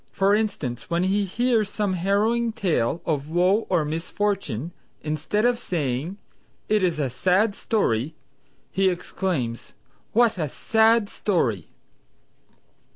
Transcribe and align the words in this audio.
For 0.11 0.33
instance 0.33 0.89
when 0.89 1.03
he 1.03 1.25
hears 1.25 1.69
some 1.69 1.93
harrowing 1.93 2.53
tale 2.53 3.03
of 3.05 3.29
woe 3.29 3.67
or 3.69 3.85
misfortune 3.85 4.71
instead 5.03 5.45
of 5.45 5.59
saying, 5.59 6.17
"It 6.67 6.81
is 6.81 6.97
a 6.97 7.07
sad 7.07 7.53
story" 7.53 8.15
he 8.71 8.89
exclaims 8.89 9.73
"What 10.13 10.39
a 10.39 10.49
sad 10.49 11.07
story!" 11.07 11.67